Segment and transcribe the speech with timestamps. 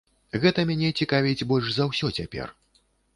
[0.43, 2.47] Гэта мяне цікавіць больш за ўсё цяпер.